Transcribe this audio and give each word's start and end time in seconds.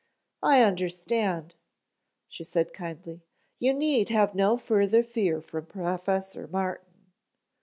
"I 0.41 0.63
understand," 0.63 1.53
she 2.27 2.43
said 2.43 2.73
kindly. 2.73 3.21
"You 3.59 3.71
need 3.71 4.09
have 4.09 4.33
no 4.33 4.57
further 4.57 5.03
fear 5.03 5.41
from 5.41 5.67
Professor 5.67 6.47
Martin. 6.47 7.05